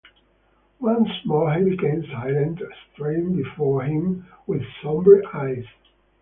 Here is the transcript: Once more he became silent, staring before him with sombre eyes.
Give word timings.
Once 0.79 1.11
more 1.25 1.53
he 1.53 1.63
became 1.69 2.03
silent, 2.05 2.59
staring 2.91 3.35
before 3.35 3.83
him 3.83 4.25
with 4.47 4.63
sombre 4.81 5.21
eyes. 5.31 5.63